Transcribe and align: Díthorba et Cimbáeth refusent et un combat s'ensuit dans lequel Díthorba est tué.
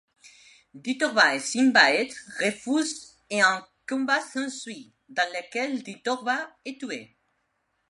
Díthorba 0.73 1.35
et 1.35 1.39
Cimbáeth 1.39 2.15
refusent 2.39 3.19
et 3.29 3.39
un 3.39 3.63
combat 3.87 4.19
s'ensuit 4.19 4.91
dans 5.09 5.31
lequel 5.31 5.83
Díthorba 5.83 6.49
est 6.65 6.79
tué. 6.79 7.15